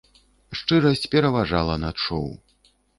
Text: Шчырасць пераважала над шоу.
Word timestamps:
Шчырасць 0.59 1.05
пераважала 1.13 1.75
над 1.87 1.95
шоу. 2.09 2.29